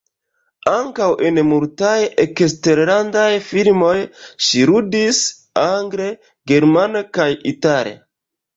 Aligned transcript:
Ankaŭ 0.69 1.09
en 1.29 1.35
multaj 1.49 1.97
eksterlandaj 2.23 3.27
filmoj 3.51 3.93
ŝi 4.47 4.65
ludis, 4.73 5.23
angle, 5.69 6.11
germane 6.55 7.07
kaj 7.19 7.31
itale. 7.55 7.97